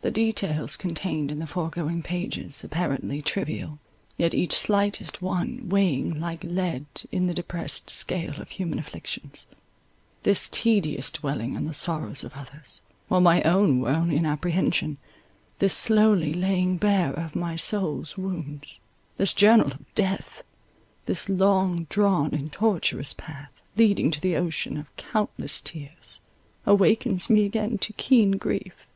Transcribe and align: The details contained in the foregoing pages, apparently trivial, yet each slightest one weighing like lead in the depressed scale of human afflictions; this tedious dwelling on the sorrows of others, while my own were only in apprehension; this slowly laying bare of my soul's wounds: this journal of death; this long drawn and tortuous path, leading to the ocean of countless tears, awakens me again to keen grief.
The 0.00 0.10
details 0.10 0.76
contained 0.76 1.30
in 1.30 1.38
the 1.38 1.46
foregoing 1.46 2.02
pages, 2.02 2.62
apparently 2.64 3.20
trivial, 3.22 3.78
yet 4.18 4.34
each 4.34 4.54
slightest 4.54 5.20
one 5.20 5.68
weighing 5.70 6.18
like 6.20 6.44
lead 6.44 6.86
in 7.10 7.26
the 7.26 7.32
depressed 7.34 7.88
scale 7.88 8.40
of 8.40 8.50
human 8.50 8.78
afflictions; 8.78 9.46
this 10.22 10.48
tedious 10.50 11.10
dwelling 11.10 11.56
on 11.56 11.64
the 11.66 11.74
sorrows 11.74 12.22
of 12.24 12.34
others, 12.34 12.80
while 13.08 13.20
my 13.22 13.42
own 13.42 13.80
were 13.80 13.90
only 13.90 14.16
in 14.16 14.26
apprehension; 14.26 14.96
this 15.58 15.74
slowly 15.74 16.32
laying 16.32 16.76
bare 16.76 17.12
of 17.12 17.36
my 17.36 17.54
soul's 17.56 18.16
wounds: 18.16 18.80
this 19.16 19.32
journal 19.34 19.72
of 19.72 19.94
death; 19.94 20.42
this 21.06 21.28
long 21.30 21.84
drawn 21.90 22.32
and 22.34 22.50
tortuous 22.52 23.12
path, 23.12 23.50
leading 23.76 24.10
to 24.10 24.20
the 24.20 24.36
ocean 24.36 24.76
of 24.78 24.94
countless 24.96 25.60
tears, 25.60 26.20
awakens 26.66 27.28
me 27.28 27.44
again 27.44 27.76
to 27.76 27.92
keen 27.94 28.32
grief. 28.32 28.86